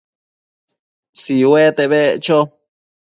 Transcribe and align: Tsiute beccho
Tsiute 1.17 1.83
beccho 1.91 2.37